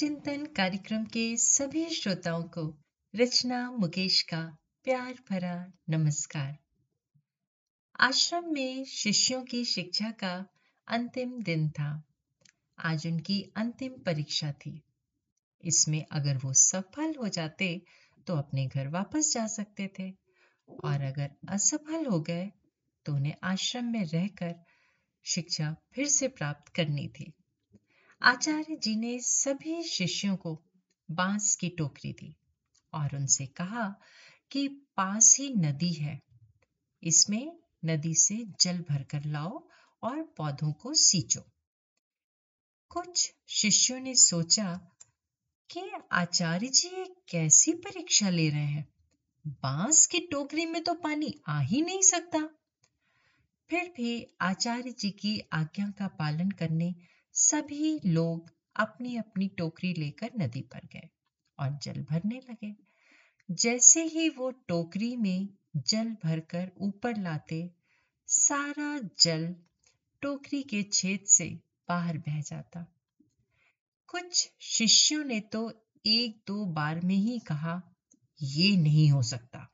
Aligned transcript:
चिंतन 0.00 0.46
कार्यक्रम 0.46 1.04
के 1.04 1.36
सभी 1.36 1.90
श्रोताओं 1.90 2.42
को 2.42 2.78
रचना 3.16 3.70
मुकेश 3.70 4.22
का 4.22 4.56
प्यार 4.84 5.14
भरा 5.30 5.72
नमस्कार। 5.88 6.56
आश्रम 8.00 8.52
में 8.52 8.84
शिष्यों 8.84 9.44
की 9.44 9.64
शिक्षा 9.64 10.10
का 10.10 10.46
अंतिम 10.88 11.42
दिन 11.42 11.70
था। 11.70 12.02
आज 12.78 13.06
उनकी 13.06 13.52
अंतिम 13.56 13.92
परीक्षा 13.92 14.52
थी। 14.52 14.82
इसमें 15.64 16.06
अगर 16.12 16.36
वो 16.36 16.52
सफल 16.52 17.14
हो 17.14 17.28
जाते 17.28 17.82
तो 18.26 18.36
अपने 18.36 18.66
घर 18.66 18.88
वापस 18.88 19.34
जा 19.34 19.46
सकते 19.46 19.90
थे 19.98 20.10
और 20.84 21.00
अगर 21.00 21.30
असफल 21.48 22.06
हो 22.06 22.20
गए 22.20 22.50
तो 23.06 23.14
उन्हें 23.14 23.34
आश्रम 23.42 23.84
में 23.84 24.04
रहकर 24.04 24.54
शिक्षा 25.24 25.76
फिर 25.92 26.08
से 26.08 26.28
प्राप्त 26.28 26.68
करनी 26.68 27.08
थी। 27.08 27.32
आचार्य 28.22 28.76
जी 28.76 28.96
ने 28.96 29.18
सभी 29.20 29.82
शिष्यों 29.82 30.36
को 30.36 30.62
बाँस 31.10 31.56
की 31.56 31.68
टोकरी 31.68 32.12
दी 32.12 32.36
और 32.94 33.16
उनसे 33.16 33.46
कहा 33.46 33.94
कि 34.50 34.68
पास 34.68 35.36
ही 35.38 35.54
नदी 35.54 35.92
है। 35.92 36.20
इसमें 37.02 37.58
नदी 37.84 38.14
से 38.14 38.46
जल 38.60 38.84
भरकर 38.90 39.24
लाओ 39.24 39.68
और 40.02 40.22
पौधों 40.22 40.72
को 40.72 40.94
सींचो। 40.94 41.40
कुछ 42.88 43.34
शिष्यों 43.48 44.00
ने 44.00 44.14
सोचा 44.14 44.80
कि 45.70 45.90
आचार्य 46.12 46.68
जी 46.68 46.88
एक 46.88 47.14
कैसी 47.28 47.72
परीक्षा 47.72 48.30
ले 48.30 48.50
रहे 48.50 48.66
हैं? 48.66 48.88
बाँस 49.46 50.06
की 50.06 50.18
टोकरी 50.18 50.66
में 50.66 50.84
तो 50.84 50.94
पानी 50.94 51.34
आ 51.46 51.60
ही 51.60 51.82
नहीं 51.82 52.02
सकता। 52.02 52.48
फिर 53.70 53.92
भी 53.96 54.26
आचार्य 54.40 54.94
जी 54.98 55.10
की 55.10 55.40
आज्ञा 55.52 55.90
का 55.90 56.08
पालन 56.08 56.50
करने 56.50 56.94
सभी 57.32 58.00
लोग 58.06 58.52
अपनी 58.76 59.16
अपनी 59.16 59.48
टोकरी 59.48 59.94
लेकर 59.94 60.30
नदी 60.38 60.60
पर 60.60 60.80
गए 60.92 61.08
और 61.58 61.78
जल 61.82 62.06
भरने 62.10 62.40
लगे। 62.50 62.76
जैसे 63.50 64.02
ही 64.02 64.28
वो 64.28 64.50
टोकरी 64.50 65.16
में 65.16 65.48
जल 65.76 66.16
भरकर 66.24 66.72
ऊपर 66.78 67.16
लाते, 67.16 67.70
सारा 68.26 69.08
जल 69.20 69.56
टोकरी 70.22 70.62
के 70.62 70.82
छेद 70.82 71.24
से 71.26 71.60
बाहर 71.88 72.18
बह 72.18 72.40
जाता। 72.40 72.86
कुछ 74.06 74.52
शिष्यों 74.60 75.24
ने 75.24 75.40
तो 75.40 75.72
एक 76.06 76.42
दो 76.46 76.64
बार 76.64 77.00
में 77.00 77.16
ही 77.16 77.38
कहा, 77.38 77.82
ये 78.42 78.76
नहीं 78.76 79.10
हो 79.10 79.22
सकता। 79.22 79.70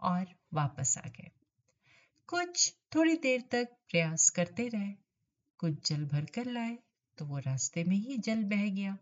और 0.00 0.26
वापस 0.54 0.98
आ 0.98 1.08
गए। 1.08 1.30
कुछ 2.26 2.74
थोड़ी 2.94 3.16
देर 3.16 3.40
तक 3.50 3.68
प्रयास 3.90 4.30
करते 4.30 4.68
रहे। 4.68 5.09
कुछ 5.60 5.90
जल 5.90 6.04
भर 6.04 6.24
कर 6.24 6.46
लाए 6.46 6.78
तो 7.18 7.24
वो 7.26 7.38
रास्ते 7.38 7.84
में 7.84 7.96
ही 7.96 8.18
जल 8.18 8.44
बह 8.44 8.70
गया। 8.70 8.98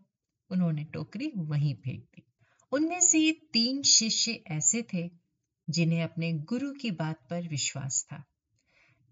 उन्होंने 0.49 0.83
टोकरी 0.83 1.31
वहीं 1.35 1.75
फेंक 1.75 2.03
दी। 2.03 2.23
उनमें 2.71 3.01
से 3.01 3.31
तीन 3.53 3.81
शिष्य 3.81 4.43
ऐसे 4.47 4.81
थे, 4.93 5.11
जिन्हें 5.69 6.03
अपने 6.03 6.33
गुरु 6.33 6.71
की 6.71 6.91
बात 6.91 7.27
पर 7.29 7.47
विश्वास 7.47 8.07
था। 8.11 8.23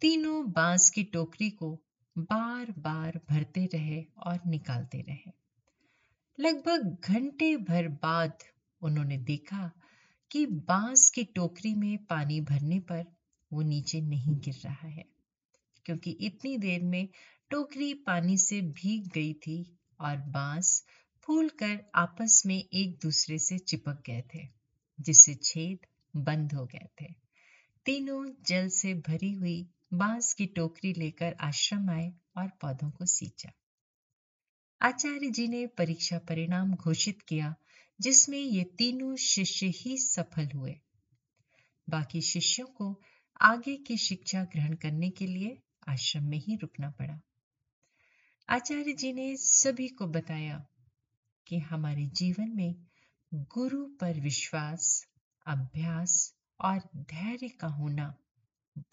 तीनों 0.02 0.52
बाँस 0.52 0.90
की 0.90 1.04
टोकरी 1.04 1.50
को 1.50 1.82
बार 2.18 2.72
बार 2.72 3.22
भरते 3.30 3.66
रहे 3.66 4.04
और 4.18 4.40
निकालते 4.48 5.02
रहे। 5.02 5.32
लगभग 6.40 6.98
घंटे 7.04 7.58
भर 7.58 7.88
बाद 7.88 8.38
उन्होंने 8.82 9.18
देखा 9.18 9.72
कि 10.32 10.46
बाँस 10.46 11.10
की 11.10 11.24
टोकरी 11.24 11.74
में 11.74 11.98
पानी 11.98 12.42
भरने 12.42 12.80
पर 12.80 13.06
वो 13.54 13.62
नीचे 13.62 14.02
नहीं 14.02 14.36
गिर 14.36 14.56
रहा 14.66 14.88
है। 14.88 15.17
क्योंकि 15.88 16.12
इतनी 16.12 16.58
देर 16.58 16.84
में 16.84 17.08
टोकरी 17.50 17.94
पानी 17.94 18.38
से 18.38 18.62
भीग 18.62 19.08
गई 19.08 19.34
थी 19.34 19.78
और 20.00 20.18
बाँस 20.18 20.86
फूल 21.22 21.50
कर 21.50 21.86
आपस 21.96 22.44
में 22.46 22.64
एक 22.74 23.00
दूसरे 23.04 23.40
से 23.40 23.58
चिपक 23.58 24.04
गए 24.06 24.24
थे, 24.36 24.48
जिससे 25.00 25.34
छेद 25.34 25.80
बंद 26.16 26.54
हो 26.54 26.66
गए 26.66 26.88
थे। 27.02 27.14
तीनों 27.86 28.32
जल 28.46 28.68
से 28.68 28.94
भरी 28.94 29.32
हुई 29.32 29.70
बाँस 29.94 30.34
की 30.34 30.46
टोकरी 30.46 30.94
लेकर 30.94 31.36
आश्रम 31.40 31.90
आए 31.90 32.14
और 32.38 32.48
पौधों 32.48 32.92
को 32.92 33.06
सींचा। 33.06 33.52
आचार्य 34.82 35.30
जी 35.30 35.48
ने 35.48 35.68
परीक्षा 35.68 36.18
परिणाम 36.18 36.74
घोषित 36.74 37.22
किया, 37.22 37.56
जिसमें 38.02 38.40
ये 38.40 38.64
तीनों 38.64 39.16
शिष्य 39.16 39.68
ही 39.68 39.98
सफल 39.98 40.50
हुए। 40.56 40.76
बाकी 41.90 42.22
शिष्यों 42.22 42.68
को 42.68 43.02
आगे 43.42 43.76
की 43.76 43.98
शिक्षा 43.98 44.44
ग्रहण 44.44 44.74
करने 44.74 45.10
के 45.10 45.28
लिए 45.28 45.58
आश्रम 45.88 46.24
में 46.24 46.38
ही 46.38 46.56
रुकना 46.56 46.90
पड़ा। 46.90 47.22
आचार्य 48.50 48.94
जी 48.94 49.14
ने 49.14 49.38
सभी 49.38 49.88
को 49.88 50.08
बताया 50.08 50.68
कि 51.48 51.58
हमारे 51.58 52.06
जीवन 52.06 52.56
में 52.56 52.76
गुरु 53.34 53.86
पर 53.86 54.20
विश्वास, 54.20 55.08
अभ्यास 55.48 56.36
और 56.62 56.80
धैर्य 56.96 57.50
का 57.50 57.68
होना 57.68 58.16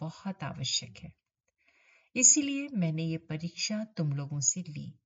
बहुत 0.00 0.42
आवश्यक 0.42 0.98
है। 0.98 1.12
इसीलिए 2.16 2.68
मैंने 2.68 3.04
ये 3.04 3.16
परीक्षा 3.16 3.84
तुम 3.84 4.12
लोगों 4.12 4.40
से 4.40 4.60
ली। 4.60 4.98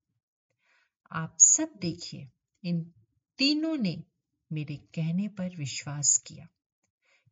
आप 1.12 1.36
सब 1.38 1.72
देखिए, 1.80 2.30
इन 2.64 2.92
तीनों 3.38 3.76
ने 3.76 4.04
मेरे 4.52 4.76
कहने 4.76 5.28
पर 5.28 5.56
विश्वास 5.56 6.18
किया। 6.18 6.48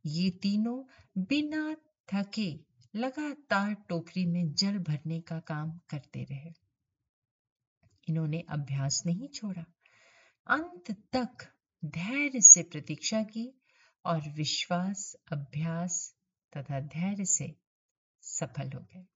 ये 0.07 0.31
तीनों 0.31 0.85
बिना 1.23 1.77
थके 2.15 2.66
लगातार 2.97 3.75
टोकरी 3.75 4.27
में 4.27 4.53
जल 4.53 4.79
भरने 4.79 5.21
का 5.21 5.41
काम 5.41 5.81
करते 5.91 6.25
रहे। 6.25 6.53
इन्होंने 8.09 8.45
अभ्यास 8.49 9.03
नहीं 9.07 9.29
छोड़ा। 9.29 9.65
अंत 10.47 10.91
तक 10.91 11.53
धैर्य 11.85 12.41
से 12.41 12.63
प्रतीक्षा 12.63 13.23
की 13.23 13.63
और 14.05 14.29
विश्वास, 14.29 15.17
अभ्यास 15.33 16.17
तथा 16.57 16.81
धैर्य 16.81 17.25
से 17.25 17.57
सफल 18.23 18.73
हो 18.73 18.81
गए। 18.81 19.07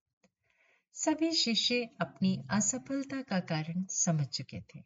सभी 0.93 1.31
शिष्य 1.31 1.89
अपनी 2.01 2.43
असफलता 2.49 3.21
का 3.21 3.39
कारण 3.39 3.85
समझ 3.89 4.27
चुके 4.27 4.61
थे। 4.61 4.83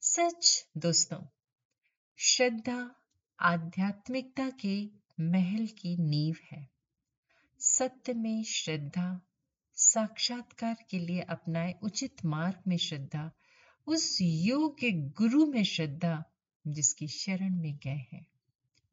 सच, 0.00 0.66
दोस्तों, 0.76 1.26
श्रद्धा 2.16 2.94
आध्यात्मिकता 3.40 4.50
के 4.50 4.90
महल 5.20 5.66
की 5.66 5.96
नींव 5.96 6.36
है। 6.52 6.77
सत्य 7.60 8.12
में 8.12 8.42
श्रद्धा, 8.44 9.20
साक्षात्कार 9.76 10.76
के 10.90 10.98
लिए 10.98 11.20
अपनाए 11.20 11.74
उचित 11.82 12.24
मार्ग 12.24 12.62
में 12.68 12.76
श्रद्धा, 12.76 13.30
उस 13.86 14.18
योग्य 14.20 14.90
गुरु 14.92 15.46
में 15.46 15.62
श्रद्धा 15.64 16.24
जिसकी 16.66 17.08
शरण 17.08 17.60
में 17.60 17.76
गए 17.76 18.04
हैं। 18.12 18.26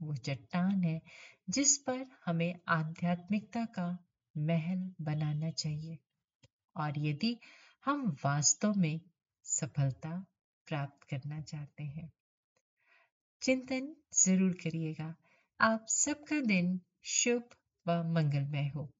वो 0.02 0.16
चट्टान 0.16 0.84
है 0.84 1.02
जिस 1.50 1.78
पर 1.78 2.06
हमें 2.26 2.56
आध्यात्मिकता 2.68 3.66
का 3.66 3.88
महल 4.38 4.92
बनाना 5.02 5.50
चाहिए। 5.52 5.98
और 6.76 7.00
यदि 7.00 7.38
हम 7.86 8.18
वास्तव 8.26 8.74
में 8.74 9.00
सफलता 9.44 10.26
प्राप्त 10.68 11.04
करना 11.04 11.42
चाहते 11.42 11.84
हैं, 11.84 12.12
चिंतन 13.42 13.96
ज़रूर 14.14 14.54
करिएगा। 14.54 15.16
आप 15.60 15.86
सबका 15.90 16.40
दिन 16.42 16.80
शुभ 17.04 17.44
व 17.88 17.92
मंगलमय 17.92 18.72
हो। 18.76 18.92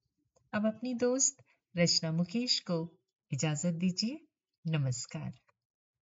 अब 0.54 0.66
अपनी 0.66 0.94
दोस्त 0.94 1.38
रचना 1.78 2.12
मुकेश 2.12 2.60
को 2.60 2.98
इजाज़त 3.32 3.74
दीजिए। 3.74 4.26
नमस्कार। 4.68 5.34